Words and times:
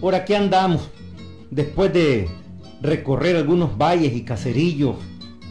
Por 0.00 0.16
aquí 0.16 0.34
andamos, 0.34 0.88
después 1.52 1.92
de 1.92 2.28
recorrer 2.80 3.36
algunos 3.36 3.78
valles 3.78 4.12
y 4.12 4.22
caserillos 4.22 4.96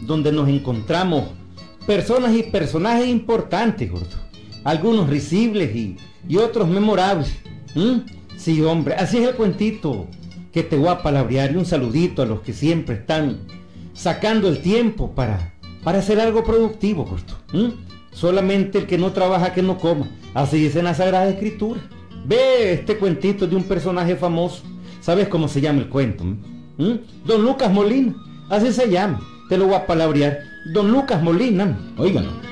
donde 0.02 0.30
nos 0.32 0.50
encontramos 0.50 1.24
personas 1.86 2.34
y 2.36 2.42
personajes 2.42 3.08
importantes, 3.08 3.90
gordo. 3.90 4.18
Algunos 4.64 5.08
risibles 5.08 5.74
y, 5.74 5.96
y 6.28 6.36
otros 6.36 6.68
memorables. 6.68 7.32
¿Mm? 7.74 8.00
Sí, 8.36 8.60
hombre, 8.60 8.96
así 8.96 9.18
es 9.18 9.28
el 9.30 9.34
cuentito 9.34 10.06
que 10.52 10.62
te 10.62 10.76
voy 10.76 10.88
a 10.88 11.02
palabrear 11.02 11.52
y 11.52 11.56
un 11.56 11.64
saludito 11.64 12.20
a 12.20 12.26
los 12.26 12.42
que 12.42 12.52
siempre 12.52 12.96
están 12.96 13.38
sacando 13.94 14.48
el 14.48 14.60
tiempo 14.60 15.12
para, 15.12 15.54
para 15.82 16.00
hacer 16.00 16.20
algo 16.20 16.44
productivo, 16.44 17.06
gordo. 17.06 17.70
Solamente 18.12 18.76
el 18.76 18.86
que 18.86 18.98
no 18.98 19.12
trabaja 19.12 19.54
que 19.54 19.62
no 19.62 19.78
coma. 19.78 20.06
Así 20.34 20.58
dice 20.58 20.80
en 20.80 20.84
la 20.84 20.94
Sagrada 20.94 21.30
Escritura. 21.30 21.80
Ve 22.24 22.72
este 22.74 22.96
cuentito 22.96 23.46
de 23.46 23.56
un 23.56 23.64
personaje 23.64 24.16
famoso. 24.16 24.62
¿Sabes 25.00 25.28
cómo 25.28 25.48
se 25.48 25.60
llama 25.60 25.80
el 25.80 25.88
cuento? 25.88 26.24
¿Mm? 26.24 26.94
Don 27.24 27.42
Lucas 27.42 27.72
Molina. 27.72 28.14
Así 28.48 28.72
se 28.72 28.90
llama. 28.90 29.20
Te 29.48 29.58
lo 29.58 29.66
voy 29.66 29.74
a 29.74 29.86
palabrear. 29.86 30.38
Don 30.72 30.90
Lucas 30.90 31.22
Molina. 31.22 31.76
Óigalo. 31.96 32.51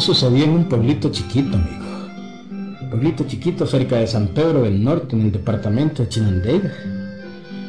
Sucedió 0.00 0.44
en 0.44 0.50
un 0.50 0.64
pueblito 0.64 1.10
chiquito, 1.10 1.58
amigo. 1.58 2.88
Pueblito 2.88 3.24
chiquito 3.24 3.66
cerca 3.66 3.96
de 3.96 4.06
San 4.06 4.28
Pedro 4.28 4.62
del 4.62 4.82
Norte, 4.82 5.14
en 5.14 5.22
el 5.22 5.32
departamento 5.32 6.02
de 6.02 6.08
Chinandega. 6.08 6.72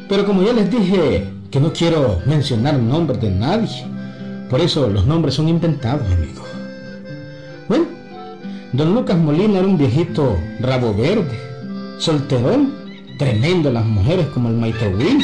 Pero 0.08 0.24
como 0.24 0.42
ya 0.42 0.54
les 0.54 0.70
dije 0.70 1.28
que 1.50 1.60
no 1.60 1.74
quiero 1.74 2.20
mencionar 2.24 2.78
nombres 2.78 3.20
de 3.20 3.30
nadie, 3.30 3.84
por 4.48 4.62
eso 4.62 4.88
los 4.88 5.04
nombres 5.06 5.34
son 5.34 5.48
inventados, 5.50 6.10
amigo. 6.10 6.42
Bueno, 7.68 7.84
don 8.72 8.94
Lucas 8.94 9.18
Molina 9.18 9.58
era 9.58 9.68
un 9.68 9.76
viejito 9.76 10.38
rabo 10.58 10.94
verde, 10.94 11.38
solterón, 11.98 12.72
tremendo 13.18 13.70
las 13.70 13.84
mujeres 13.84 14.26
como 14.28 14.48
el 14.48 14.56
Maitawin. 14.56 15.20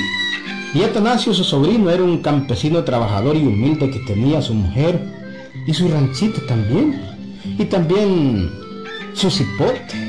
Y 0.74 0.82
Atanasio, 0.82 1.32
su 1.32 1.42
sobrino, 1.42 1.88
era 1.90 2.04
un 2.04 2.18
campesino 2.18 2.84
trabajador 2.84 3.34
y 3.34 3.46
humilde 3.46 3.90
que 3.90 4.00
tenía 4.00 4.40
a 4.40 4.42
su 4.42 4.52
mujer 4.52 5.16
y 5.66 5.74
su 5.74 5.88
ranchito 5.88 6.40
también. 6.42 7.00
Y 7.58 7.64
también 7.64 8.50
su 9.14 9.30
cipote. 9.30 10.08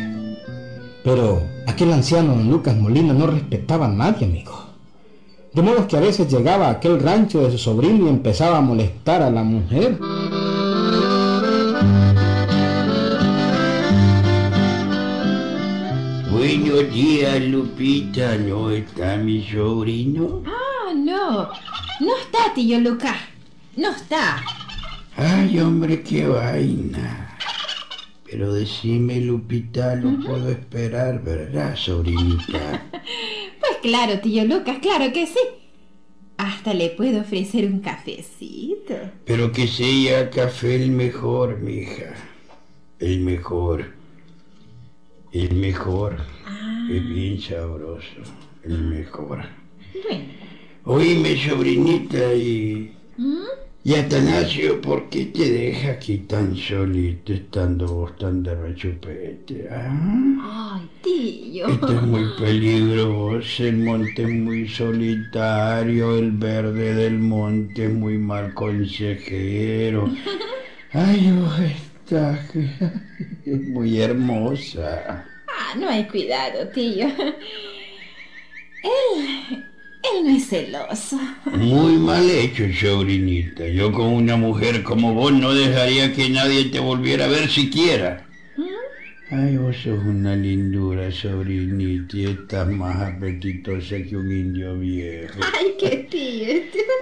Pero 1.03 1.41
aquel 1.67 1.93
anciano 1.93 2.35
don 2.35 2.49
Lucas 2.49 2.75
Molina 2.75 3.13
no 3.13 3.27
respetaba 3.27 3.85
a 3.85 3.89
nadie, 3.89 4.25
amigo. 4.25 4.65
De 5.53 5.61
modo 5.61 5.87
que 5.87 5.97
a 5.97 5.99
veces 5.99 6.31
llegaba 6.31 6.67
a 6.67 6.71
aquel 6.71 6.99
rancho 6.99 7.41
de 7.41 7.51
su 7.51 7.57
sobrino 7.57 8.05
y 8.05 8.09
empezaba 8.09 8.57
a 8.57 8.61
molestar 8.61 9.23
a 9.23 9.31
la 9.31 9.43
mujer. 9.43 9.97
Buenos 16.31 16.93
días, 16.93 17.41
Lupita. 17.41 18.37
¿No 18.37 18.69
está 18.69 19.17
mi 19.17 19.43
sobrino? 19.43 20.43
Ah, 20.45 20.93
no. 20.93 21.49
No 21.99 22.17
está, 22.21 22.53
tío 22.53 22.79
Lucas. 22.79 23.17
No 23.75 23.89
está. 23.89 24.43
Ay, 25.21 25.59
hombre, 25.59 26.01
qué 26.01 26.25
vaina. 26.25 27.37
Pero 28.23 28.53
decime, 28.53 29.19
Lupita, 29.19 29.93
lo 29.95 30.17
puedo 30.25 30.49
esperar, 30.49 31.21
¿verdad, 31.21 31.75
sobrinita? 31.75 32.85
Pues 33.59 33.77
claro, 33.81 34.19
tío 34.21 34.45
Lucas, 34.45 34.77
claro 34.81 35.11
que 35.11 35.27
sí. 35.27 35.39
Hasta 36.37 36.73
le 36.73 36.91
puedo 36.91 37.19
ofrecer 37.19 37.65
un 37.65 37.81
cafecito. 37.81 38.95
Pero 39.25 39.51
que 39.51 39.67
sea 39.67 40.29
café 40.29 40.75
el 40.75 40.91
mejor, 40.91 41.59
mija. 41.59 42.13
El 42.99 43.19
mejor. 43.19 43.91
El 45.33 45.55
mejor. 45.55 46.15
Es 46.89 47.09
bien 47.09 47.41
sabroso. 47.41 48.21
El 48.63 48.83
mejor. 48.83 49.43
Bueno. 50.07 50.25
Oíme, 50.85 51.37
sobrinita, 51.37 52.33
y... 52.33 52.95
¿Mm? 53.17 53.68
Y 53.89 53.95
Atanasio, 53.95 54.79
¿por 54.79 55.09
qué 55.09 55.25
te 55.25 55.49
deja 55.49 55.93
aquí 55.93 56.19
tan 56.19 56.55
solito 56.55 57.33
estando 57.33 57.87
vos 57.87 58.15
tan 58.19 58.43
de 58.43 58.53
rechupete? 58.53 59.67
ah? 59.71 60.77
Ay, 60.77 60.87
tío. 61.01 61.67
Esto 61.67 61.93
es 61.93 62.01
muy 62.03 62.23
peligroso, 62.37 63.63
el 63.63 63.77
monte 63.77 64.21
es 64.21 64.29
muy 64.29 64.69
solitario, 64.69 66.19
el 66.19 66.33
verde 66.33 66.93
del 66.93 67.17
monte 67.17 67.85
es 67.85 67.91
muy 67.91 68.19
mal 68.19 68.53
consejero. 68.53 70.07
Ay, 70.93 71.31
vos 71.31 71.59
estás 71.59 72.55
es 73.43 73.61
muy 73.69 73.99
hermosa. 73.99 75.25
Ah, 75.47 75.73
no 75.79 75.89
hay 75.89 76.05
cuidado, 76.05 76.67
tío. 76.67 77.07
Él. 78.83 79.68
Él 80.01 80.23
no 80.23 80.29
es 80.29 80.47
celoso. 80.47 81.19
Muy 81.45 81.97
mal 81.97 82.29
hecho, 82.29 82.63
sobrinita. 82.73 83.67
Yo 83.67 83.91
con 83.91 84.07
una 84.07 84.37
mujer 84.37 84.83
como 84.83 85.13
vos 85.13 85.33
no 85.33 85.53
dejaría 85.53 86.13
que 86.13 86.29
nadie 86.29 86.65
te 86.65 86.79
volviera 86.79 87.25
a 87.25 87.27
ver 87.27 87.49
siquiera. 87.49 88.25
Ay, 89.31 89.57
vos 89.57 89.75
sos 89.75 89.99
una 90.05 90.35
lindura, 90.35 91.11
sobrinita, 91.11 92.17
y 92.17 92.25
estás 92.25 92.67
más 92.67 92.95
apetitosa 92.95 93.97
que 94.01 94.17
un 94.17 94.31
indio 94.31 94.79
viejo. 94.79 95.39
Ay, 95.55 95.75
qué 95.79 96.07
tío. 96.09 96.47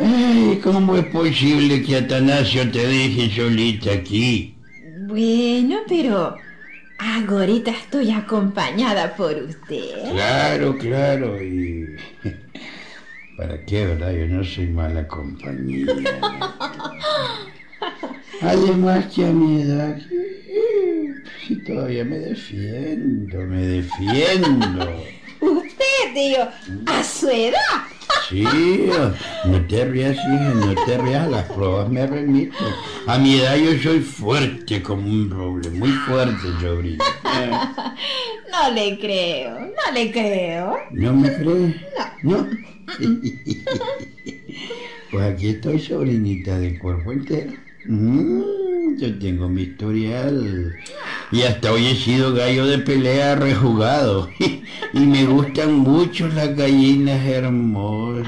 Ay, 0.01 0.59
¿cómo 0.61 0.97
es 0.97 1.05
posible 1.05 1.81
que 1.83 1.95
Atanasio 1.95 2.69
te 2.69 2.85
deje 2.85 3.29
solita 3.33 3.93
aquí? 3.93 4.55
Bueno, 5.07 5.77
pero 5.87 6.35
ahorita 6.99 7.71
estoy 7.71 8.11
acompañada 8.11 9.15
por 9.15 9.33
usted. 9.33 10.11
Claro, 10.11 10.77
claro, 10.77 11.41
y... 11.41 11.95
¿Para 13.37 13.63
qué, 13.65 13.85
verdad? 13.85 14.11
Yo 14.13 14.25
no 14.25 14.43
soy 14.43 14.65
mala 14.65 15.07
compañía. 15.07 15.85
Además 18.41 19.05
que 19.13 19.25
a 19.25 19.31
mi 19.31 19.61
edad, 19.61 19.95
todavía 21.67 22.03
me 22.03 22.17
defiendo, 22.17 23.39
me 23.41 23.61
defiendo. 23.61 25.03
Usted, 25.39 26.13
tío, 26.15 26.47
a 26.87 27.03
su 27.03 27.29
edad. 27.29 27.59
Sí, 28.27 28.89
no 29.45 29.65
te 29.67 29.85
rías, 29.85 30.15
hija, 30.15 30.53
no 30.55 30.73
te 30.85 30.97
rías, 30.97 31.29
las 31.29 31.45
pruebas 31.51 31.89
me 31.89 32.07
remiten. 32.07 32.67
A 33.05 33.19
mi 33.19 33.35
edad 33.39 33.55
yo 33.55 33.77
soy 33.77 33.99
fuerte 33.99 34.81
como 34.81 35.07
un 35.07 35.29
roble, 35.29 35.69
muy 35.69 35.91
fuerte, 35.91 36.41
sobrino. 36.59 37.03
No 38.51 38.73
le 38.73 38.97
creo, 38.97 39.59
no 39.59 39.93
le 39.93 40.11
creo. 40.11 40.75
¿No 40.91 41.13
me 41.13 41.31
crees? 41.33 41.75
No. 42.23 42.47
Pues 45.11 45.23
aquí 45.23 45.47
estoy, 45.47 45.79
sobrinita 45.79 46.59
de 46.59 46.77
cuerpo 46.77 47.13
entero. 47.13 47.53
Mm, 47.85 48.97
yo 48.97 49.17
tengo 49.19 49.47
mi 49.47 49.61
historial. 49.61 50.75
Y 51.29 51.41
hasta 51.41 51.73
hoy 51.73 51.87
he 51.87 51.95
sido 51.95 52.33
gallo 52.33 52.65
de 52.65 52.79
pelea 52.79 53.35
rejugado. 53.35 54.29
Y 54.93 54.99
me 54.99 55.25
gustan 55.25 55.73
mucho 55.79 56.27
las 56.29 56.55
gallinas 56.55 57.23
hermosas. 57.25 58.27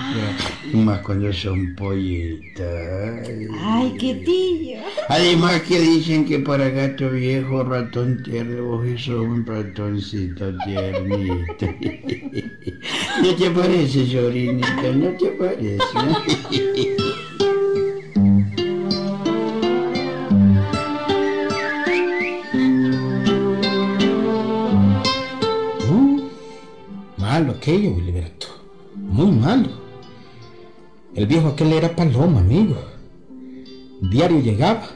Más 0.73 0.99
cuando 0.99 1.31
son 1.31 1.73
pollitas. 1.75 3.27
Ay, 3.61 3.95
qué 3.97 4.15
tío. 4.15 4.79
Además 5.07 5.61
que 5.61 5.79
dicen 5.79 6.25
que 6.25 6.39
para 6.39 6.69
gato 6.69 7.09
viejo, 7.11 7.63
ratón 7.63 8.21
tierno, 8.23 8.63
vos 8.63 8.85
sos 8.97 9.21
un 9.21 9.45
ratoncito 9.45 10.53
tiernito. 10.65 11.65
¿No 13.23 13.35
te 13.35 13.51
parece, 13.51 14.05
sobrinita? 14.07 14.91
¿No 14.93 15.09
te 15.17 15.27
parece? 15.29 16.95
malo 27.39 27.53
aquello, 27.53 27.91
Wiliberto. 27.91 28.47
Muy 28.95 29.31
malo. 29.31 29.69
El 31.15 31.25
viejo 31.25 31.49
aquel 31.49 31.71
era 31.71 31.95
paloma, 31.95 32.39
amigo. 32.39 32.75
Diario 34.01 34.39
llegaba 34.39 34.87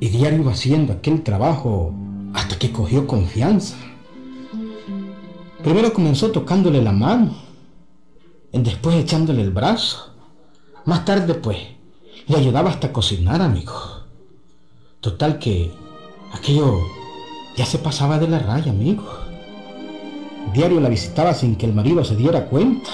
y 0.00 0.08
diario 0.08 0.40
iba 0.40 0.52
haciendo 0.52 0.92
aquel 0.94 1.22
trabajo 1.22 1.94
hasta 2.32 2.58
que 2.58 2.72
cogió 2.72 3.06
confianza. 3.06 3.76
Primero 5.62 5.92
comenzó 5.92 6.30
tocándole 6.30 6.80
la 6.82 6.92
mano, 6.92 7.36
después 8.52 8.96
echándole 8.96 9.42
el 9.42 9.50
brazo. 9.50 10.14
Más 10.86 11.04
tarde, 11.04 11.34
pues, 11.34 11.58
le 12.26 12.36
ayudaba 12.36 12.70
hasta 12.70 12.86
a 12.88 12.92
cocinar, 12.92 13.42
amigo. 13.42 13.74
Total 15.00 15.38
que 15.38 15.70
aquello 16.32 16.78
ya 17.56 17.66
se 17.66 17.78
pasaba 17.78 18.18
de 18.18 18.28
la 18.28 18.38
raya, 18.38 18.70
amigo. 18.70 19.29
Diario 20.54 20.80
la 20.80 20.88
visitaba 20.88 21.32
sin 21.32 21.56
que 21.56 21.66
el 21.66 21.72
marido 21.72 22.04
se 22.04 22.16
diera 22.16 22.46
cuenta. 22.46 22.90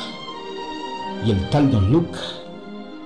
Y 1.24 1.30
el 1.30 1.48
tal 1.50 1.70
don 1.70 1.90
Luca 1.90 2.20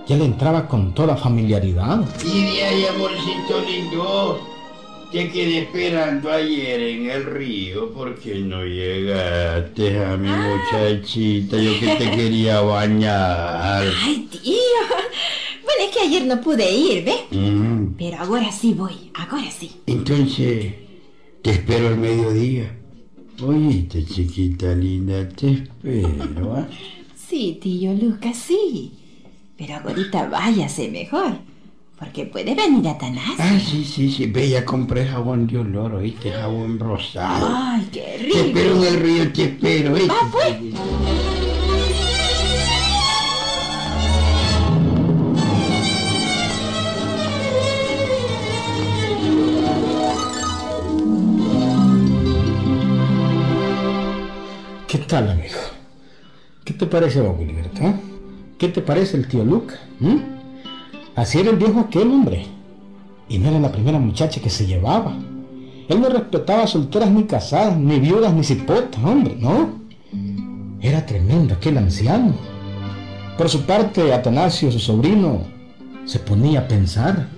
ya 0.06 0.16
le 0.16 0.24
entraba 0.24 0.66
con 0.66 0.92
toda 0.92 1.16
familiaridad. 1.16 2.00
Y 2.24 2.42
de 2.42 2.64
ahí, 2.64 2.84
amorcito 2.86 3.60
lindo, 3.64 4.40
te 5.12 5.30
quedé 5.30 5.60
esperando 5.60 6.30
ayer 6.32 6.80
en 6.80 7.10
el 7.10 7.24
río 7.26 7.92
porque 7.92 8.34
no 8.40 8.64
llegaste 8.64 10.04
a 10.04 10.16
mi 10.16 10.28
muchachita, 10.28 11.56
yo 11.56 11.78
que 11.78 11.86
te 11.96 12.10
quería 12.10 12.60
bañar. 12.60 13.84
Ay, 14.02 14.28
tío. 14.32 14.52
Bueno, 15.62 15.84
es 15.84 15.96
que 15.96 16.00
ayer 16.00 16.26
no 16.26 16.40
pude 16.40 16.70
ir, 16.72 17.04
¿ves? 17.04 17.20
Mm, 17.30 17.92
Pero 17.96 18.18
ahora 18.18 18.50
sí 18.50 18.74
voy, 18.74 19.12
ahora 19.14 19.48
sí. 19.50 19.70
Entonces, 19.86 20.74
te 21.42 21.50
espero 21.50 21.86
al 21.88 21.96
mediodía. 21.98 22.76
Oíste, 23.42 24.04
chiquita 24.04 24.74
linda, 24.74 25.28
te 25.28 25.50
espero. 25.52 26.54
¿ah? 26.56 26.68
Sí, 27.16 27.58
tío 27.62 27.92
Lucas, 27.94 28.36
sí. 28.36 28.92
Pero 29.56 29.76
ahorita 29.76 30.28
váyase 30.28 30.88
mejor. 30.90 31.38
Porque 31.98 32.24
puede 32.24 32.54
venir 32.54 32.88
Atanasio. 32.88 33.34
Ah, 33.38 33.58
sí, 33.60 33.84
sí, 33.84 34.10
sí. 34.10 34.26
Ve, 34.26 34.48
ya 34.48 34.64
compré 34.64 35.06
jabón 35.06 35.46
de 35.46 35.58
olor, 35.58 35.94
¿oíste? 35.96 36.32
Jabón 36.32 36.78
rosado. 36.78 37.46
Ay, 37.50 37.86
qué 37.92 38.28
Te 38.32 38.40
espero 38.40 38.70
en 38.76 38.80
rico. 38.80 38.86
el 38.86 39.00
río, 39.00 39.32
te 39.32 39.42
espero, 39.44 39.92
¿oíste? 39.94 40.08
Va, 40.08 40.30
pues. 40.32 41.39
Tal, 55.10 55.28
amigo? 55.28 55.58
¿Qué 56.64 56.72
te 56.72 56.86
parece, 56.86 57.18
eh? 57.20 57.94
¿Qué 58.58 58.68
te 58.68 58.80
parece 58.80 59.16
el 59.16 59.26
tío 59.26 59.44
Luca? 59.44 59.74
¿Mm? 59.98 60.18
Así 61.16 61.40
era 61.40 61.50
el 61.50 61.56
viejo 61.56 61.80
aquel 61.80 62.08
hombre. 62.08 62.46
Y 63.28 63.38
no 63.38 63.48
era 63.48 63.58
la 63.58 63.72
primera 63.72 63.98
muchacha 63.98 64.40
que 64.40 64.50
se 64.50 64.66
llevaba. 64.66 65.16
Él 65.88 66.00
no 66.00 66.08
respetaba 66.08 66.68
solteras 66.68 67.10
ni 67.10 67.24
casadas, 67.24 67.76
ni 67.76 67.98
viudas 67.98 68.32
ni 68.32 68.44
cipotas, 68.44 69.02
hombre, 69.02 69.34
¿no? 69.36 69.80
Era 70.80 71.04
tremendo 71.04 71.54
aquel 71.54 71.78
anciano. 71.78 72.34
Por 73.36 73.48
su 73.48 73.62
parte, 73.62 74.12
Atanasio, 74.12 74.70
su 74.70 74.78
sobrino, 74.78 75.42
se 76.04 76.20
ponía 76.20 76.60
a 76.60 76.68
pensar. 76.68 77.28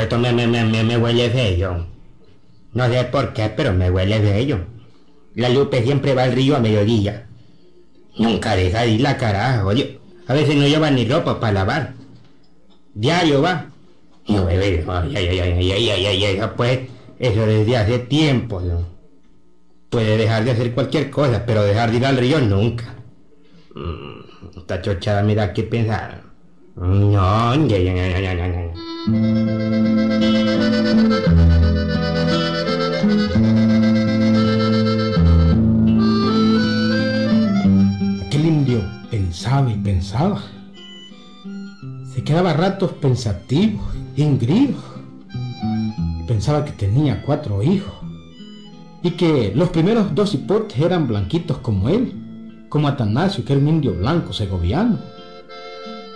Esto 0.00 0.18
me, 0.18 0.32
me, 0.32 0.46
me, 0.46 0.84
me 0.84 0.96
huele 0.96 1.28
bello. 1.28 1.93
No 2.74 2.88
sé 2.88 3.04
por 3.04 3.32
qué, 3.32 3.50
pero 3.56 3.72
me 3.72 3.90
huele 3.90 4.20
de 4.20 4.38
ello. 4.38 4.58
La 5.34 5.48
Lupe 5.48 5.82
siempre 5.82 6.14
va 6.14 6.24
al 6.24 6.32
río 6.32 6.56
a 6.56 6.60
mediodía. 6.60 7.26
Nunca 8.18 8.54
deja 8.56 8.82
de 8.82 8.90
ir 8.90 9.00
la 9.00 9.16
caraja, 9.16 9.64
oye. 9.64 9.98
A 10.26 10.34
veces 10.34 10.56
no 10.56 10.66
lleva 10.66 10.90
ni 10.90 11.04
ropa 11.04 11.40
para 11.40 11.52
lavar. 11.52 11.94
Diario 12.94 13.42
va. 13.42 13.70
No, 14.26 14.46
bebé, 14.46 14.84
ay, 14.88 15.16
ay, 15.16 15.28
ay, 15.28 15.72
ay, 15.72 15.90
ay, 15.90 16.06
ay, 16.06 16.24
ay, 16.24 16.40
pues 16.56 16.80
eso 17.18 17.46
desde 17.46 17.76
hace 17.76 17.98
tiempo. 17.98 18.62
Puede 19.90 20.16
dejar 20.16 20.44
de 20.44 20.52
hacer 20.52 20.72
cualquier 20.72 21.10
cosa, 21.10 21.44
pero 21.44 21.62
dejar 21.62 21.90
de 21.90 21.98
ir 21.98 22.06
al 22.06 22.16
río 22.16 22.40
nunca. 22.40 22.94
Esta 24.56 24.80
chochada 24.80 25.22
me 25.22 25.34
da 25.34 25.52
que 25.52 25.64
pensar. 25.64 26.22
No, 26.76 27.54
ya, 27.68 27.78
ya, 27.78 27.94
ya, 27.94 28.18
ya, 28.18 28.34
ya, 28.34 28.46
ya. 28.48 28.72
Pensaba 39.44 39.70
y 39.70 39.76
pensaba. 39.76 40.42
Se 42.14 42.24
quedaba 42.24 42.54
ratos 42.54 42.92
pensativo, 42.92 43.78
ingrido. 44.16 44.76
Pensaba 46.26 46.64
que 46.64 46.72
tenía 46.72 47.22
cuatro 47.22 47.62
hijos 47.62 47.92
y 49.02 49.10
que 49.10 49.52
los 49.54 49.68
primeros 49.68 50.14
dos 50.14 50.32
hipotes 50.32 50.78
eran 50.78 51.06
blanquitos 51.06 51.58
como 51.58 51.90
él, 51.90 52.66
como 52.70 52.88
Atanasio, 52.88 53.44
que 53.44 53.52
era 53.52 53.60
un 53.60 53.68
indio 53.68 53.92
blanco 53.92 54.32
segoviano. 54.32 54.98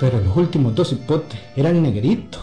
Pero 0.01 0.21
los 0.21 0.35
últimos 0.35 0.75
dos 0.75 0.93
hipotes 0.93 1.39
eran 1.55 1.83
negritos, 1.83 2.41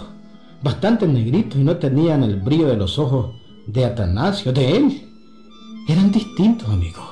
bastante 0.62 1.08
negritos 1.08 1.60
y 1.60 1.64
no 1.64 1.78
tenían 1.78 2.22
el 2.22 2.36
brillo 2.42 2.68
de 2.68 2.78
los 2.78 3.00
ojos 3.00 3.34
de 3.66 3.86
Atanasio, 3.86 4.54
de 4.54 4.78
él. 4.78 5.10
Eran 5.88 6.12
distintos, 6.12 6.70
amigos. 6.70 7.06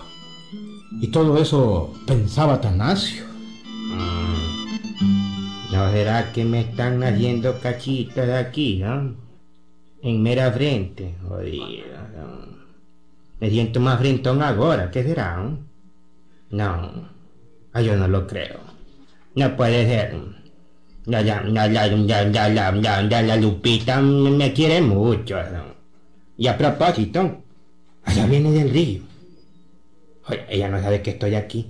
Y 1.02 1.08
todo 1.08 1.40
eso 1.40 1.92
pensaba 2.06 2.54
Atanasio. 2.54 3.23
¿No 5.94 6.00
será 6.00 6.34
que 6.34 6.44
me 6.44 6.62
están 6.62 7.04
haciendo 7.04 7.60
cachitas 7.60 8.28
aquí, 8.28 8.80
no? 8.80 9.16
En 10.02 10.24
mera 10.24 10.52
frente, 10.52 11.14
jodido. 11.22 11.86
Me 13.40 13.48
siento 13.52 13.80
más 13.80 14.00
frentón 14.00 14.42
ahora, 14.42 14.90
¿qué 14.90 15.04
será? 15.04 15.36
no? 15.38 15.60
No, 16.50 17.10
ah, 17.74 17.82
yo 17.82 17.96
no 17.96 18.08
lo 18.08 18.26
creo. 18.26 18.60
No 19.36 19.56
puede 19.56 19.86
ser. 19.86 20.16
Ya, 21.06 21.22
ya, 21.22 21.44
ya, 21.48 21.68
ya, 21.68 21.88
ya, 21.88 22.50
ya, 22.50 23.08
ya, 23.08 23.22
la 23.22 23.36
Lupita 23.36 24.02
me, 24.02 24.52
quiere 24.52 24.82
mucho. 24.82 25.38
Y 26.38 26.48
a 26.48 26.58
propósito, 26.58 27.44
allá 28.04 28.26
viene 28.26 28.52
del 28.52 28.72
río. 28.72 29.04
Oye, 30.28 30.44
ella 30.50 30.70
no 30.70 30.82
sabe 30.82 31.04
que 31.04 31.12
estoy 31.12 31.36
aquí. 31.36 31.68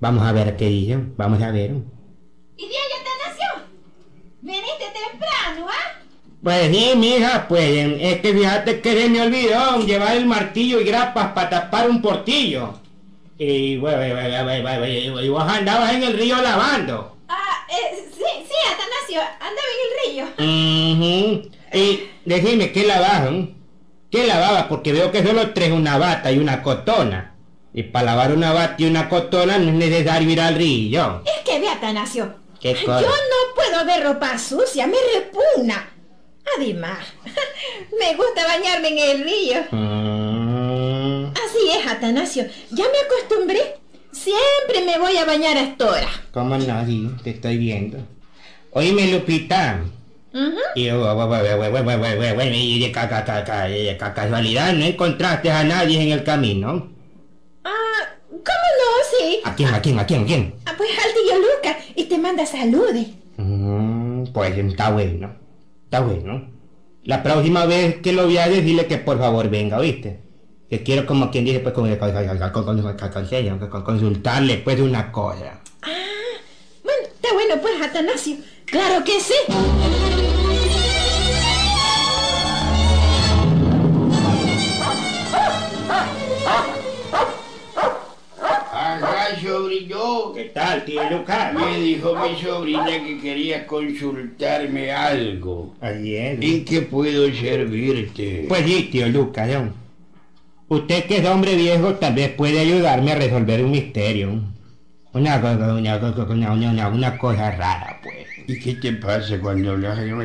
Vamos 0.00 0.22
a 0.22 0.32
ver 0.32 0.54
qué 0.54 0.68
dice. 0.68 0.98
Vamos 1.16 1.40
a 1.40 1.50
ver. 1.50 1.94
¿Y 2.56 2.68
de 2.68 2.76
ahí, 2.76 2.92
Atanasio? 3.00 3.66
Veniste 4.42 4.84
temprano, 4.92 5.66
¿ah? 5.68 6.00
Pues 6.44 6.70
sí, 6.76 6.92
mija, 6.94 7.48
pues 7.48 7.64
es 7.98 8.20
que 8.20 8.34
fíjate 8.34 8.82
que 8.82 8.92
se 8.92 9.08
me 9.08 9.22
olvidó 9.22 9.80
llevar 9.80 10.14
el 10.14 10.26
martillo 10.26 10.78
y 10.78 10.84
grapas 10.84 11.32
para 11.32 11.48
tapar 11.48 11.88
un 11.88 12.02
portillo. 12.02 12.74
Y 13.38 13.78
bueno, 13.78 15.22
y 15.22 15.28
vos 15.30 15.42
andabas 15.42 15.94
en 15.94 16.02
el 16.02 16.12
río 16.12 16.36
lavando. 16.42 17.16
Ah, 17.28 17.66
eh, 17.70 17.96
sí, 18.14 18.24
sí, 18.46 18.54
Atanasio, 18.70 19.20
andaba 19.40 19.68
en 19.72 19.80
el 19.86 20.36
río. 20.36 21.40
Ujú. 21.40 21.50
Y 21.72 22.10
decime, 22.26 22.72
¿qué 22.72 22.84
lavabas? 22.84 23.32
eh? 23.32 23.54
¿Qué 24.10 24.26
lavabas? 24.26 24.64
Porque 24.64 24.92
veo 24.92 25.10
que 25.10 25.24
solo 25.24 25.50
traes 25.54 25.72
una 25.72 25.96
bata 25.96 26.30
y 26.30 26.38
una 26.38 26.62
cotona. 26.62 27.34
Y 27.72 27.84
para 27.84 28.04
lavar 28.04 28.32
una 28.32 28.52
bata 28.52 28.74
y 28.76 28.84
una 28.84 29.08
cotona 29.08 29.56
no 29.56 29.70
es 29.70 29.74
necesario 29.76 30.28
ir 30.28 30.40
al 30.42 30.56
río. 30.56 31.22
Es 31.24 31.42
que 31.42 31.58
ve, 31.58 31.70
Atanasio. 31.70 32.34
¿Qué 32.60 32.74
Yo 32.74 32.84
cosa? 32.84 33.00
no 33.00 33.54
puedo 33.54 33.84
ver 33.86 34.04
ropa 34.04 34.38
sucia, 34.38 34.86
me 34.86 34.96
repugna. 35.14 35.93
Además, 36.56 36.98
me 37.98 38.14
gusta 38.14 38.46
bañarme 38.46 38.88
en 38.88 38.98
el 38.98 39.24
río. 39.24 39.56
Ah. 39.72 41.32
Así 41.32 41.70
es, 41.78 41.86
Atanasio. 41.86 42.44
Ya 42.70 42.84
me 42.84 42.98
acostumbré. 43.06 43.76
Siempre 44.12 44.84
me 44.86 44.98
voy 44.98 45.16
a 45.16 45.24
bañar 45.24 45.56
a 45.56 45.62
esta 45.62 45.90
hora. 45.90 46.08
Como 46.32 46.56
nadie, 46.56 47.10
te 47.22 47.30
estoy 47.30 47.58
viendo. 47.58 47.98
Oíme, 48.70 49.08
Lupita. 49.08 49.82
Y 50.74 50.88
de 52.78 53.96
casualidad 53.96 54.72
no 54.72 54.84
encontraste 54.84 55.50
a 55.50 55.64
nadie 55.64 56.02
en 56.02 56.10
el 56.10 56.24
camino. 56.24 56.90
Ah, 57.64 58.08
¿cómo 58.28 58.40
no? 58.40 59.18
Sí. 59.18 59.40
¿A 59.44 59.54
quién? 59.54 59.72
¿A 59.74 59.80
quién? 59.80 59.98
¿A 59.98 60.06
quién? 60.06 60.22
¿A 60.22 60.26
quién? 60.26 60.54
Ah, 60.66 60.74
pues 60.76 60.90
al 60.90 61.12
tío 61.12 61.38
Lucas 61.38 61.76
y 61.94 62.04
te 62.04 62.18
manda 62.18 62.44
saludes. 62.46 63.08
Mm, 63.36 64.24
pues 64.32 64.58
está 64.58 64.90
bueno 64.90 65.43
está 65.94 66.00
bueno. 66.04 66.50
La 67.04 67.22
próxima 67.22 67.66
vez 67.66 67.96
que 68.02 68.12
lo 68.12 68.26
veas, 68.26 68.50
dile 68.50 68.86
que 68.86 68.98
por 68.98 69.18
favor 69.18 69.48
venga, 69.48 69.78
¿oíste? 69.78 70.20
Que 70.68 70.82
quiero 70.82 71.06
como 71.06 71.30
quien 71.30 71.44
dice, 71.44 71.60
pues 71.60 71.72
con, 71.74 71.88
con, 71.96 72.08
con- 72.08 72.38
con- 72.38 72.64
con- 72.64 72.64
con- 72.64 73.58
con- 73.58 73.68
con- 73.70 73.84
consultarle 73.84 74.56
pues 74.58 74.80
una 74.80 75.12
cosa. 75.12 75.60
Ah, 75.82 75.88
bueno, 76.82 77.06
está 77.14 77.32
bueno 77.32 77.54
pues, 77.60 77.74
Atanasio. 77.80 78.36
Claro 78.66 79.04
que 79.04 79.20
sí. 79.20 79.34
¿Qué 90.34 90.44
tal, 90.54 90.84
tío 90.84 91.00
Lucas? 91.10 91.52
Me 91.54 91.78
dijo 91.80 92.14
mi 92.16 92.40
sobrina 92.40 92.86
que 93.04 93.18
quería 93.20 93.66
consultarme 93.66 94.90
algo. 94.92 95.74
Es. 95.80 96.40
¿En 96.40 96.64
qué 96.64 96.82
puedo 96.82 97.32
servirte? 97.34 98.46
Pues 98.48 98.64
sí, 98.66 98.88
tío 98.92 99.08
Lucas, 99.08 99.48
¿no? 99.48 99.72
Usted 100.68 101.04
que 101.04 101.18
es 101.18 101.26
hombre 101.26 101.54
viejo 101.56 101.94
tal 101.94 102.14
vez 102.14 102.30
puede 102.30 102.58
ayudarme 102.60 103.12
a 103.12 103.16
resolver 103.16 103.64
un 103.64 103.70
misterio. 103.70 104.40
Una, 105.12 105.36
una- 105.38 106.88
una 106.88 107.18
cosa 107.18 107.50
rara, 107.52 108.00
pues. 108.02 108.13
¿Y 108.46 108.58
qué 108.58 108.74
te 108.74 108.92
pasa 108.92 109.38
cuando 109.40 109.72
hablas? 109.72 109.98
No, 109.98 110.22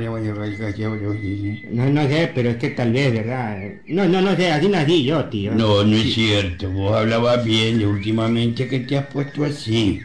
no 1.89 2.07
sé, 2.07 2.31
pero 2.35 2.49
es 2.49 2.57
que 2.57 2.69
tal 2.71 2.91
vez, 2.91 3.13
¿verdad? 3.13 3.57
No, 3.87 4.05
no, 4.07 4.21
no 4.21 4.35
sé, 4.35 4.51
así 4.51 4.67
nací 4.67 5.05
yo, 5.05 5.23
tío. 5.25 5.53
No, 5.53 5.83
no 5.85 5.95
es 5.95 6.13
cierto. 6.13 6.69
Vos 6.69 6.97
hablabas 6.97 7.45
bien 7.45 7.85
últimamente 7.85 8.67
que 8.67 8.79
te 8.81 8.97
has 8.97 9.05
puesto 9.07 9.45
así. 9.45 10.01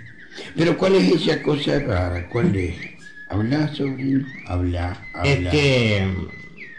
Pero 0.56 0.76
¿cuál 0.76 0.94
es 0.94 1.12
esa 1.12 1.42
cosa 1.42 1.80
rara? 1.80 2.28
¿Cuál 2.28 2.54
es? 2.54 2.74
Habla, 3.28 3.74
sobrino. 3.74 4.26
Habla, 4.46 4.96
habla. 5.12 5.32
Es 5.32 5.48
que 5.48 6.06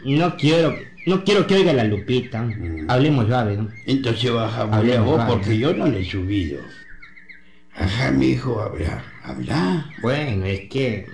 mm, 0.05 0.17
no 0.17 0.37
quiero, 0.37 0.77
no 1.05 1.23
quiero 1.25 1.45
que 1.47 1.55
oiga 1.55 1.73
la 1.73 1.83
Lupita. 1.83 2.43
Mm. 2.43 2.89
Hablemos 2.89 3.27
suave, 3.27 3.57
¿no? 3.57 3.69
Entonces 3.85 4.31
vas 4.31 4.53
a 4.53 4.61
hablar 4.61 5.01
vos 5.01 5.21
porque 5.27 5.57
yo 5.57 5.73
no 5.73 5.87
le 5.87 6.01
he 6.01 6.05
subido. 6.05 6.61
Ajá, 7.73 8.11
mi 8.11 8.27
hijo, 8.27 8.61
habla, 8.61 9.03
habla. 9.23 9.93
Bueno, 10.01 10.45
es 10.45 10.69
que 10.69 11.05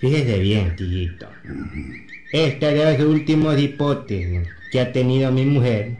fíjese 0.00 0.38
bien, 0.38 0.76
tillito. 0.76 1.26
Este 2.32 2.74
de 2.74 2.98
los 2.98 3.06
últimos 3.06 3.58
hipotes 3.58 4.48
que 4.70 4.80
ha 4.80 4.92
tenido 4.92 5.32
mi 5.32 5.44
mujer, 5.44 5.92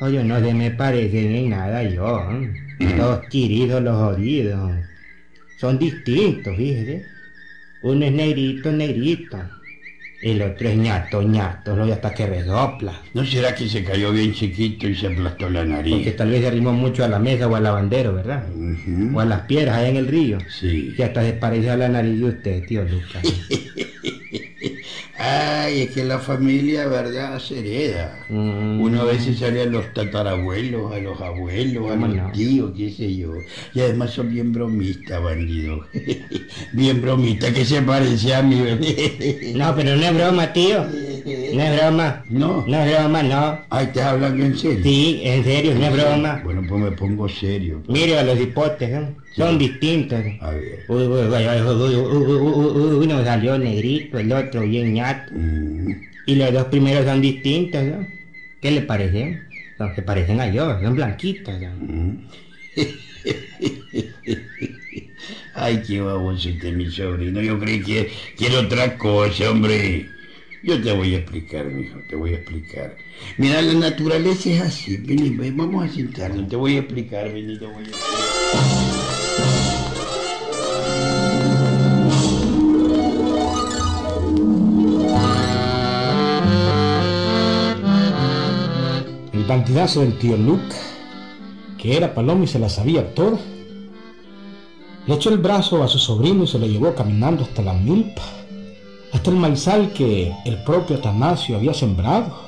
oye, 0.00 0.22
no 0.22 0.40
se 0.40 0.54
me 0.54 0.70
parecen 0.70 1.34
en 1.34 1.50
nada 1.50 1.82
yo. 1.82 2.28
Los 2.78 3.28
tiridos, 3.28 3.82
los 3.82 4.16
oídos, 4.16 4.72
son 5.58 5.78
distintos, 5.78 6.56
fíjese. 6.56 7.06
Uno 7.82 8.04
es 8.04 8.12
negrito, 8.12 8.70
negrito. 8.72 9.38
El 10.20 10.42
otro 10.42 10.68
es 10.68 10.76
ñato, 10.76 11.22
ñato, 11.22 11.76
lo 11.76 11.84
hasta 11.92 12.12
que 12.12 12.26
resopla. 12.26 12.92
¿No 13.14 13.24
será 13.24 13.54
que 13.54 13.68
se 13.68 13.84
cayó 13.84 14.10
bien 14.10 14.32
chiquito 14.32 14.88
y 14.88 14.96
se 14.96 15.06
aplastó 15.06 15.48
la 15.48 15.64
nariz? 15.64 15.94
Porque 15.94 16.10
tal 16.10 16.30
vez 16.30 16.40
se 16.40 16.48
arrimó 16.48 16.72
mucho 16.72 17.04
a 17.04 17.08
la 17.08 17.20
mesa 17.20 17.46
o 17.46 17.54
al 17.54 17.62
lavandero, 17.62 18.14
¿verdad? 18.14 18.44
O 19.14 19.20
a 19.20 19.24
las 19.24 19.42
piedras 19.42 19.76
allá 19.76 19.88
en 19.88 19.96
el 19.96 20.08
río. 20.08 20.38
Sí. 20.48 20.92
Que 20.96 21.04
hasta 21.04 21.22
se 21.22 21.34
parece 21.34 21.70
a 21.70 21.76
la 21.76 21.88
nariz 21.88 22.18
de 22.18 22.24
usted, 22.24 22.66
tío 22.66 22.82
Lucas. 22.82 23.22
Ay, 25.20 25.82
es 25.82 25.90
que 25.90 26.04
la 26.04 26.18
familia, 26.20 26.86
¿verdad? 26.86 27.40
Se 27.40 27.58
hereda. 27.58 28.24
Mm. 28.28 28.80
Uno 28.80 29.00
a 29.02 29.04
veces 29.04 29.38
sale 29.38 29.62
a 29.62 29.66
los 29.66 29.92
tatarabuelos, 29.92 30.92
a 30.92 30.98
los 30.98 31.20
abuelos, 31.20 31.86
a 31.86 31.90
¿Cómo 31.90 32.06
los 32.06 32.16
no? 32.16 32.30
tíos, 32.32 32.72
qué 32.76 32.90
sé 32.92 33.16
yo. 33.16 33.32
Y 33.74 33.80
además 33.80 34.12
son 34.12 34.28
bien 34.30 34.52
bromistas, 34.52 35.20
bandido. 35.22 35.84
bien 36.72 37.02
bromistas, 37.02 37.52
que 37.52 37.64
se 37.64 37.82
parece 37.82 38.32
a 38.34 38.42
mí. 38.42 38.56
No, 39.54 39.74
pero 39.74 39.96
no 39.96 40.02
es 40.04 40.14
broma, 40.14 40.52
tío. 40.52 40.84
No 40.84 41.62
es 41.62 41.76
broma. 41.80 42.22
No. 42.30 42.64
No 42.66 42.80
es 42.84 42.96
broma, 42.98 43.22
no. 43.24 43.58
Ay, 43.70 43.86
¿estás 43.86 44.04
hablando 44.04 44.44
en 44.44 44.56
serio? 44.56 44.84
Sí, 44.84 45.20
en 45.24 45.42
serio, 45.44 45.74
no 45.74 45.86
es 45.86 45.92
broma. 45.92 46.40
Bueno, 46.44 46.62
pues 46.68 46.80
me 46.80 46.92
pongo 46.92 47.28
serio. 47.28 47.82
pues. 47.84 47.98
Mire 47.98 48.18
a 48.18 48.22
los 48.22 48.38
hipotes, 48.40 48.88
¿eh? 48.88 49.08
Son 49.36 49.58
distintos. 49.58 50.20
A 50.40 50.50
ver. 50.50 50.84
Uy, 50.88 51.02
uy, 51.04 51.26
uy, 51.26 53.04
Uno 53.04 53.24
salió 53.24 53.58
negrito, 53.58 54.18
el 54.18 54.32
otro 54.32 54.62
bien 54.62 54.92
ñato. 54.94 55.32
Mm, 55.34 55.92
Y 56.26 56.34
los 56.36 56.52
dos 56.52 56.64
primeros 56.66 57.04
son 57.04 57.20
distintos, 57.20 57.82
¿no? 57.84 58.06
¿Qué 58.60 58.70
le 58.70 58.82
parece? 58.82 59.40
Son 59.78 59.94
que 59.94 60.02
parecen 60.02 60.40
a 60.40 60.50
yo, 60.52 60.80
son 60.80 60.94
blanquitos. 60.96 61.54
¿no? 61.60 61.70
mm. 61.80 62.28
Ay, 65.54 65.82
qué 65.86 66.00
baboso 66.00 66.48
este 66.48 66.72
mi 66.72 66.90
sobrino. 66.90 67.40
Yo 67.40 67.58
creí 67.58 67.82
que, 67.82 68.10
que 68.36 68.46
era 68.46 68.60
otra 68.60 68.96
cosa, 68.96 69.50
hombre. 69.50 70.08
Yo 70.62 70.80
te 70.82 70.92
voy 70.92 71.14
a 71.14 71.18
explicar, 71.18 71.66
mijo, 71.66 72.00
te 72.08 72.16
voy 72.16 72.30
a 72.32 72.36
explicar. 72.36 72.96
Mira, 73.36 73.62
la 73.62 73.74
naturaleza 73.74 74.50
es 74.50 74.60
así. 74.60 74.96
Vení, 74.98 75.30
ven, 75.30 75.56
vamos 75.56 75.84
a 75.84 75.92
sentarnos. 75.92 76.48
Te 76.48 76.56
voy 76.56 76.76
a 76.76 76.80
explicar, 76.80 77.32
vení, 77.32 77.58
te 77.58 77.66
voy 77.66 77.84
a 77.84 77.88
explicar. 77.88 79.07
Bandidazo 89.48 90.00
del 90.02 90.16
tío 90.18 90.36
Luke, 90.36 90.74
que 91.78 91.96
era 91.96 92.14
palomo 92.14 92.44
y 92.44 92.46
se 92.46 92.58
la 92.58 92.68
sabía 92.68 93.14
toda, 93.14 93.38
le 95.06 95.14
echó 95.14 95.30
el 95.30 95.38
brazo 95.38 95.82
a 95.82 95.88
su 95.88 95.98
sobrino 95.98 96.44
y 96.44 96.46
se 96.46 96.58
lo 96.58 96.66
llevó 96.66 96.94
caminando 96.94 97.42
hasta 97.44 97.62
la 97.62 97.72
milpa, 97.72 98.22
hasta 99.12 99.30
el 99.30 99.36
maizal 99.36 99.92
que 99.94 100.32
el 100.44 100.62
propio 100.64 100.96
Atanasio 100.96 101.56
había 101.56 101.72
sembrado. 101.72 102.38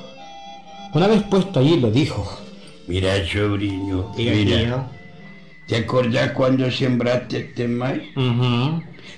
Una 0.93 1.07
vez 1.07 1.23
puesto 1.23 1.59
allí 1.59 1.77
le 1.77 1.91
dijo, 1.91 2.23
Mira, 2.87 3.13
sobrino, 3.25 4.13
mira. 4.15 4.57
tío. 4.59 4.83
¿Te 5.67 5.77
acordás 5.77 6.31
cuando 6.33 6.69
sembraste 6.69 7.37
este 7.39 7.67
maíz? 7.67 8.03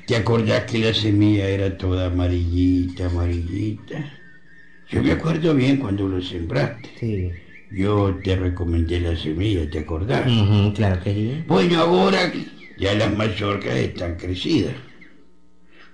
¿Te 0.06 0.16
acordás 0.16 0.64
que 0.72 0.78
la 0.80 0.94
semilla 0.94 1.48
era 1.48 1.78
toda 1.78 2.08
amarillita, 2.08 3.08
amarillita? 3.08 4.20
Yo 4.90 5.02
me 5.02 5.14
acuerdo 5.14 5.54
bien 5.56 5.78
cuando 5.78 6.08
lo 6.08 6.22
sembraste. 6.22 6.90
Sí. 7.00 7.32
Yo 7.74 8.14
te 8.24 8.36
recomendé 8.36 9.00
la 9.00 9.16
semilla, 9.16 9.68
¿te 9.68 9.80
acordás? 9.80 10.32
Claro 10.76 11.02
que 11.02 11.12
sí. 11.12 11.44
Bueno, 11.48 11.80
ahora 11.80 12.32
ya 12.78 12.94
las 12.94 13.18
mazorcas 13.18 13.74
están 13.76 14.16
crecidas. 14.16 14.76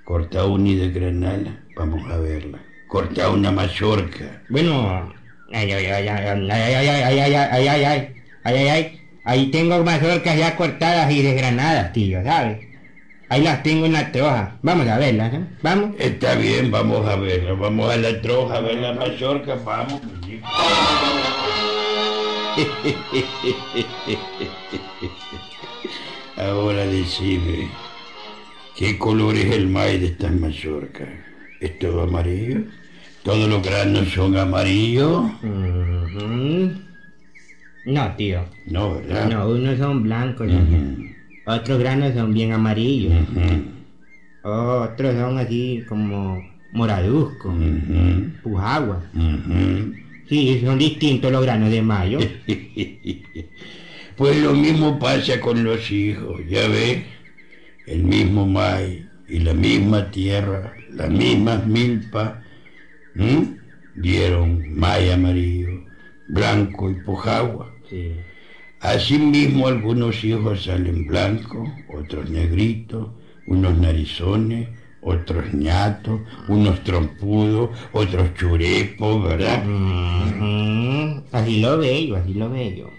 Corta 0.03 0.45
una 0.45 0.67
y 0.67 0.75
de 0.75 0.89
granada, 0.89 1.63
vamos 1.77 2.05
a 2.11 2.17
verla. 2.17 2.59
Corta 2.89 3.29
una 3.29 3.51
mazorca. 3.51 4.41
Bueno, 4.49 5.09
ay, 5.53 5.71
ay, 5.71 5.85
ay, 5.85 6.07
ay, 6.07 6.25
ay, 6.25 6.49
ay, 6.51 6.51
ay, 6.51 6.87
ay, 6.87 6.99
ay, 6.99 7.19
ay, 7.19 7.33
ay, 7.33 7.67
ay, 7.67 7.85
ay, 7.85 8.07
ay, 8.43 8.67
ay, 8.67 8.99
ahí 9.23 9.51
tengo 9.51 9.81
mazorcas 9.81 10.37
ya 10.37 10.57
cortadas 10.57 11.09
y 11.13 11.21
desgranadas, 11.21 11.93
tío, 11.93 12.21
¿sabes? 12.25 12.68
Ahí 13.29 13.43
las 13.43 13.61
tengo 13.61 13.85
en 13.85 13.93
la 13.93 14.11
troja. 14.11 14.57
Vamos 14.63 14.87
a 14.87 14.97
verlas, 14.97 15.31
¿eh? 15.35 15.41
Vamos. 15.61 15.91
Está 15.99 16.33
bien, 16.33 16.71
vamos 16.71 17.07
a 17.07 17.15
verla. 17.15 17.53
Vamos 17.53 17.93
a 17.93 17.97
la 17.97 18.19
troja 18.21 18.55
a 18.55 18.61
ver 18.61 18.77
la 18.77 18.93
mazorca, 18.93 19.53
vamos. 19.63 20.01
Ahora 26.37 26.85
decime, 26.87 27.69
¿qué 28.75 28.97
color 28.97 29.35
es 29.35 29.51
el 29.51 29.67
maíz 29.67 30.01
de 30.01 30.07
estas 30.07 30.31
mazorcas? 30.31 31.09
¿Es 31.59 31.77
todo 31.77 32.01
amarillo? 32.03 32.61
¿Todos 33.23 33.47
los 33.47 33.61
granos 33.61 34.09
son 34.09 34.35
amarillos? 34.37 35.23
No, 37.85 38.15
tío. 38.15 38.45
No, 38.65 38.95
¿verdad? 38.95 39.29
No, 39.29 39.49
unos 39.49 39.77
son 39.77 40.01
blancos, 40.03 40.47
otros 41.55 41.79
granos 41.79 42.13
son 42.13 42.33
bien 42.33 42.51
amarillos, 42.51 43.13
otros 44.41 45.15
son 45.15 45.37
así 45.37 45.83
como 45.87 46.43
moraduzcos, 46.71 47.53
ujú, 47.55 48.31
pujagua. 48.43 49.01
ujú. 49.13 49.93
Sí, 50.27 50.61
son 50.63 50.77
distintos 50.77 51.31
los 51.31 51.41
granos 51.41 51.71
de 51.71 51.81
mayo. 51.81 52.19
Pues 54.15 54.35
lo 54.43 54.53
mismo 54.53 54.99
pasa 54.99 55.39
con 55.39 55.63
los 55.63 55.89
hijos, 55.91 56.41
ya 56.49 56.67
ves, 56.67 57.03
el 57.87 58.03
mismo 58.03 58.45
maíz 58.45 59.05
y 59.29 59.39
la 59.39 59.53
misma 59.53 60.11
tierra, 60.11 60.75
las 60.91 61.09
mismas 61.09 61.65
milpas, 61.65 62.33
dieron 63.95 64.77
maíz 64.77 65.13
amarillo, 65.13 65.85
blanco 66.27 66.91
y 66.91 66.95
pujagua. 66.95 67.73
Sí. 67.89 68.11
Asimismo 68.81 69.67
algunos 69.67 70.23
hijos 70.23 70.63
salen 70.63 71.05
blancos, 71.05 71.69
otros 71.93 72.29
negritos, 72.29 73.09
unos 73.47 73.77
narizones, 73.77 74.69
otros 75.01 75.53
ñatos, 75.53 76.21
unos 76.47 76.81
trompudos, 76.83 77.71
otros 77.91 78.33
churepos, 78.35 79.23
¿verdad? 79.23 79.63
Así 81.31 81.59
lo 81.59 81.77
veo, 81.77 82.15
así 82.15 82.33
lo 82.33 82.49
veo. 82.49 82.89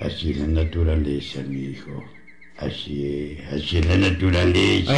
Así 0.00 0.32
es 0.32 0.38
la 0.38 0.48
naturaleza, 0.48 1.40
mi 1.48 1.66
hijo. 1.66 2.04
Así 2.58 3.36
es, 3.38 3.52
así 3.52 3.78
es 3.78 3.86
la 3.86 3.96
naturaleza. 3.96 4.92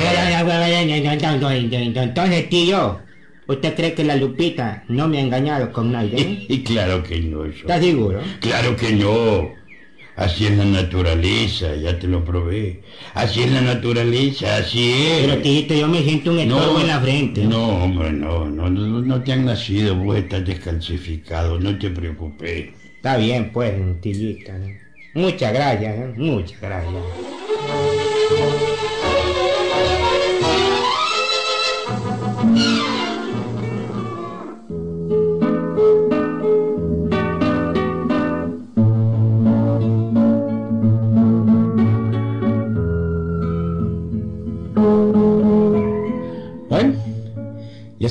Entonces, 2.02 2.48
tío, 2.48 2.98
¿usted 3.46 3.74
cree 3.74 3.94
que 3.94 4.04
la 4.04 4.16
Lupita 4.16 4.84
no 4.88 5.08
me 5.08 5.18
ha 5.18 5.22
engañado 5.22 5.72
con 5.72 5.92
nadie? 5.92 6.46
Y 6.48 6.62
claro 6.62 7.02
que 7.02 7.20
no, 7.20 7.44
eso. 7.44 7.60
¿Está 7.60 7.80
seguro? 7.80 8.20
Claro 8.40 8.76
que 8.76 8.92
no. 8.92 9.66
Así 10.16 10.46
es 10.46 10.56
la 10.56 10.64
naturaleza, 10.64 11.74
ya 11.76 11.98
te 11.98 12.08
lo 12.08 12.24
probé. 12.24 12.80
Así 13.12 13.42
es 13.42 13.52
la 13.52 13.60
naturaleza, 13.60 14.56
así 14.56 14.90
es. 14.92 15.26
Pero, 15.26 15.42
tito, 15.42 15.74
yo 15.74 15.88
me 15.88 16.02
siento 16.02 16.32
un 16.32 16.38
estorbo 16.38 16.80
en 16.80 16.86
la 16.86 17.00
frente. 17.00 17.44
No, 17.44 17.84
hombre, 17.84 18.12
no, 18.12 18.46
no, 18.46 18.70
no, 18.70 19.02
no 19.02 19.22
te 19.22 19.32
han 19.34 19.44
nacido, 19.44 19.94
vos 19.94 20.16
estás 20.16 20.46
descalcificado, 20.46 21.60
no 21.60 21.78
te 21.78 21.90
preocupes. 21.90 22.70
Está 22.96 23.18
bien, 23.18 23.50
pues, 23.52 23.74
tillita. 24.00 24.58
Muchas 25.12 25.52
gracias, 25.52 25.96
¿eh? 25.96 26.14
muchas 26.16 26.60
gracias. 26.62 27.35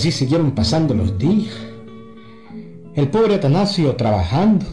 Así 0.05 0.19
siguieron 0.19 0.51
pasando 0.51 0.93
los 0.93 1.17
días. 1.17 1.55
El 2.93 3.07
pobre 3.07 3.33
Atanasio 3.33 3.95
trabajando, 3.95 4.63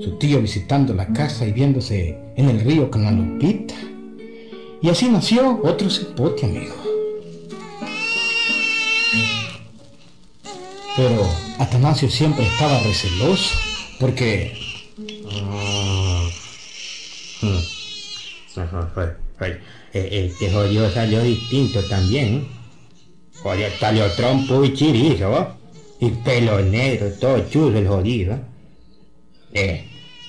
su 0.00 0.16
tío 0.20 0.40
visitando 0.40 0.94
la 0.94 1.08
casa 1.08 1.44
y 1.44 1.50
viéndose 1.50 2.16
en 2.36 2.50
el 2.50 2.60
río 2.60 2.88
con 2.88 3.02
la 3.02 3.10
Lupita. 3.10 3.74
Y 4.80 4.88
así 4.88 5.08
nació 5.08 5.60
otro 5.64 5.90
cipote, 5.90 6.46
amigo. 6.46 6.72
Pero 10.96 11.28
Atanasio 11.58 12.08
siempre 12.08 12.46
estaba 12.46 12.78
receloso, 12.78 13.56
porque... 13.98 14.52
Este 19.92 20.50
jodido 20.52 20.88
salió 20.92 21.24
distinto 21.24 21.82
también. 21.88 22.46
Jodido 23.44 23.68
salió 23.78 24.10
trompo 24.12 24.64
y 24.64 24.72
chirizo, 24.72 25.54
y 26.00 26.08
pelo 26.08 26.60
negro, 26.60 27.12
todo 27.20 27.46
chulo 27.50 27.78
el 27.78 27.86
jodido. 27.86 28.38
Eh, 29.52 29.84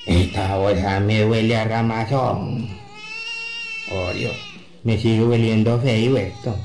esta 0.05 0.57
bolsa 0.57 1.00
me 1.00 1.25
huele 1.25 1.55
a 1.55 1.63
ramazón. 1.63 2.67
Oh 3.89 4.12
Dios, 4.13 4.36
me 4.84 4.98
sigue 4.98 5.24
hueliendo 5.24 5.79
feo 5.79 6.17
esto. 6.17 6.57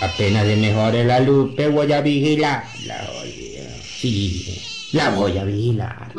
Apenas 0.00 0.48
de 0.48 0.56
mejore 0.56 1.04
la 1.04 1.20
lupe 1.20 1.68
voy 1.68 1.92
a 1.92 2.00
vigilarla, 2.00 3.08
oye. 3.22 3.68
Sí, 3.80 4.60
la 4.90 5.10
voy 5.10 5.38
a 5.38 5.44
vigilar. 5.44 6.12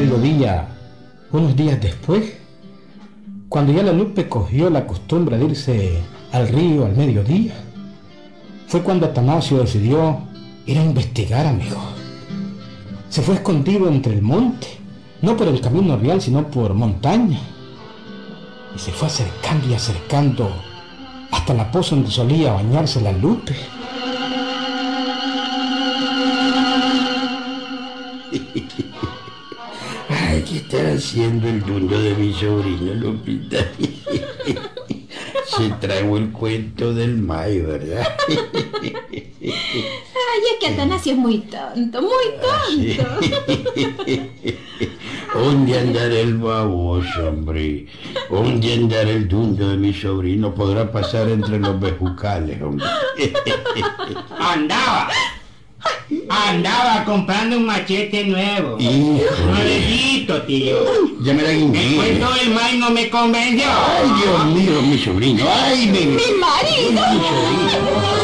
Mediodía, 0.00 0.68
unos 1.32 1.56
días 1.56 1.80
después, 1.80 2.34
cuando 3.48 3.72
ya 3.72 3.82
la 3.82 3.92
Lupe 3.92 4.28
cogió 4.28 4.70
la 4.70 4.86
costumbre 4.86 5.36
de 5.36 5.44
irse 5.46 6.00
al 6.30 6.46
río 6.48 6.86
al 6.86 6.96
mediodía, 6.96 7.54
fue 8.68 8.82
cuando 8.82 9.06
Atanasio 9.06 9.58
decidió 9.58 10.20
ir 10.66 10.78
a 10.78 10.84
investigar, 10.84 11.46
amigo. 11.46 11.80
Se 13.08 13.22
fue 13.22 13.34
escondido 13.36 13.88
entre 13.88 14.14
el 14.14 14.22
monte, 14.22 14.68
no 15.20 15.36
por 15.36 15.48
el 15.48 15.60
camino 15.60 15.96
real, 15.96 16.20
sino 16.20 16.48
por 16.48 16.74
montaña. 16.74 17.40
Y 18.76 18.78
se 18.78 18.92
fue 18.92 19.08
acercando 19.08 19.68
y 19.68 19.74
acercando 19.74 20.48
hasta 21.32 21.54
la 21.54 21.72
poza 21.72 21.96
donde 21.96 22.10
solía 22.10 22.52
bañarse 22.52 23.00
la 23.00 23.12
Lupe. 23.12 23.56
Ay, 30.38 30.44
¿qué 30.44 30.56
estará 30.58 30.92
haciendo 30.92 31.48
el 31.48 31.60
dundo 31.64 32.00
de 32.00 32.14
mi 32.14 32.32
sobrino 32.32 32.94
Lupita? 32.94 33.56
Se 35.46 35.68
trajo 35.80 36.16
el 36.16 36.30
cuento 36.30 36.94
del 36.94 37.18
mayo, 37.18 37.66
¿verdad? 37.66 38.06
Ay, 38.28 39.32
es 39.42 40.58
que 40.60 40.68
Atanasio 40.68 41.14
es 41.14 41.18
muy 41.18 41.38
tonto, 41.38 42.02
muy 42.02 42.12
tonto. 42.40 43.04
¿Dónde 45.34 45.76
andará 45.76 46.20
el 46.20 46.38
baboso, 46.38 47.28
hombre? 47.30 47.86
¿Dónde 48.30 48.74
andará 48.74 49.10
el 49.10 49.26
dundo 49.26 49.70
de 49.70 49.76
mi 49.76 49.92
sobrino? 49.92 50.54
Podrá 50.54 50.92
pasar 50.92 51.28
entre 51.30 51.58
los 51.58 51.80
bejucales, 51.80 52.62
hombre. 52.62 52.86
Andaba. 54.38 55.08
Andaba 56.30 57.04
comprando 57.04 57.56
un 57.56 57.66
machete 57.66 58.24
nuevo. 58.24 58.76
Nuevecito, 58.78 60.42
tío. 60.42 60.76
Ya 61.22 61.32
me 61.34 61.42
la 61.42 61.50
El 61.50 61.58
guiné. 61.72 61.96
cuento 61.96 62.32
del 62.34 62.50
May 62.54 62.78
no 62.78 62.90
me 62.90 63.08
convenció. 63.08 63.66
Ay, 63.66 64.10
Dios 64.22 64.44
mío, 64.46 64.82
mi 64.82 64.98
sobrino. 64.98 65.44
Ay, 65.64 65.86
mi... 65.86 66.00
¡Mi 66.06 66.32
marido! 66.38 67.02
Mi 67.12 67.70
sobrino. 67.70 68.18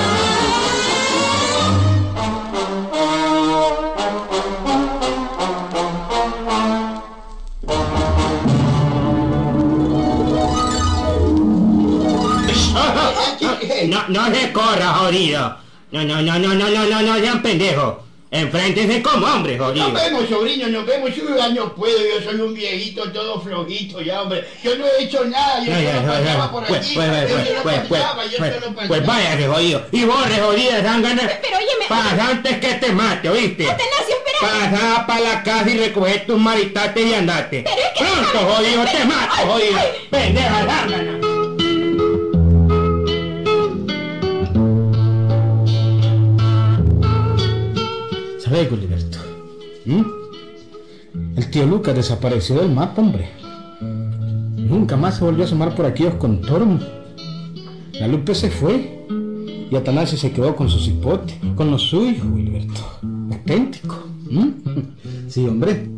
No, 13.88 14.08
no 14.08 14.34
se 14.34 14.52
corra, 14.52 14.94
jodido. 14.94 15.56
No, 15.94 16.02
no, 16.02 16.20
no, 16.22 16.36
no, 16.40 16.54
no, 16.54 16.68
no, 16.70 16.84
no, 16.86 17.02
no 17.02 17.18
sean 17.20 17.40
pendejos. 17.40 17.94
Enfréntense 18.28 19.00
como 19.00 19.28
hombre, 19.28 19.56
jodido. 19.56 19.90
Nos 19.90 20.02
vemos, 20.02 20.28
sobrino, 20.28 20.66
nos 20.66 20.84
vemos. 20.84 21.14
Yo 21.14 21.36
ya 21.36 21.50
no 21.50 21.72
puedo, 21.72 21.96
yo 21.98 22.20
soy 22.28 22.40
un 22.40 22.52
viejito 22.52 23.12
todo 23.12 23.40
flojito 23.40 24.00
ya, 24.00 24.22
hombre. 24.22 24.44
Yo 24.64 24.74
no 24.74 24.86
he 24.88 25.04
hecho 25.04 25.24
nada, 25.24 25.60
yo 25.62 25.70
ya, 25.70 26.02
solo 26.04 26.50
por 26.50 26.66
Pues, 26.66 26.80
aquí. 26.80 26.94
pues, 26.96 27.06
yo 27.30 27.36
pues, 27.36 27.48
pues, 27.62 27.80
pues, 27.86 28.02
pasaba, 28.02 28.26
yo 28.26 28.38
pues, 28.38 28.54
solo 28.54 28.66
pasaba. 28.74 28.88
pues 28.88 29.06
váyase, 29.06 29.46
jodido. 29.46 29.86
Y 29.92 30.04
borre, 30.04 30.34
jodida, 30.40 30.82
zángana. 30.82 31.30
Pero 31.40 31.56
óyeme- 31.58 31.86
Pasa 31.88 32.28
antes 32.28 32.58
que 32.58 32.74
te 32.74 32.90
mate, 32.92 33.28
¿oíste? 33.30 33.70
Atanasio, 33.70 34.16
espera. 34.16 34.40
Pasa 34.40 35.06
para 35.06 35.20
la 35.20 35.42
casa 35.44 35.70
y 35.70 35.78
recoge 35.78 36.18
tus 36.26 36.40
maritates 36.40 37.06
y 37.06 37.14
andate. 37.14 37.62
Pero 37.64 37.76
es 37.76 37.92
que 37.96 38.04
Pronto, 38.32 38.52
jodido, 38.52 38.84
te 38.84 39.04
mato, 39.04 39.46
jodido. 39.46 39.78
Pendeja, 40.10 40.66
zángana. 40.66 41.13
¿Mm? 49.84 50.02
El 51.36 51.50
tío 51.50 51.66
Lucas 51.66 51.96
desapareció 51.96 52.56
del 52.60 52.70
mapa, 52.70 53.02
hombre. 53.02 53.28
Nunca 53.80 54.96
más 54.96 55.16
se 55.16 55.24
volvió 55.24 55.42
a 55.42 55.46
asomar 55.46 55.74
por 55.74 55.86
aquellos 55.86 56.14
contornos. 56.14 56.82
La 57.94 58.06
Lupe 58.06 58.32
se 58.34 58.50
fue 58.50 59.06
y 59.70 59.74
Atanasio 59.74 60.16
se 60.16 60.30
quedó 60.30 60.54
con 60.54 60.68
su 60.68 60.78
cipote, 60.78 61.38
con 61.56 61.70
lo 61.70 61.78
suyo, 61.78 62.22
Gilberto. 62.34 62.80
Auténtico. 63.32 64.04
¿Mm? 64.30 64.48
Sí, 65.28 65.48
hombre. 65.48 65.88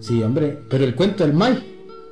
Sí, 0.00 0.22
hombre. 0.22 0.58
Pero 0.70 0.84
el 0.84 0.94
cuento 0.94 1.22
del 1.22 1.34
May 1.34 1.58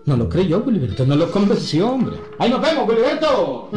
no 0.05 0.19
lo 0.19 0.29
creyó, 0.29 0.63
Gilberto. 0.65 1.07
No 1.07 1.17
lo 1.17 1.31
convenció, 1.31 1.89
hombre. 1.93 2.17
¡Ahí 2.39 2.51
nos 2.51 2.61
vemos, 2.61 2.87
Gilberto! 2.91 3.71